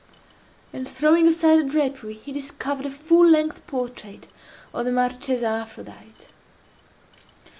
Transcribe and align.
And 0.73 0.87
throwing 0.87 1.27
aside 1.27 1.59
a 1.59 1.63
drapery, 1.63 2.15
he 2.15 2.31
discovered 2.31 2.87
a 2.87 2.89
full 2.89 3.23
length 3.27 3.67
portrait 3.67 4.27
of 4.73 4.85
the 4.85 4.91
Marchesa 4.91 5.45
Aphrodite. 5.45 6.29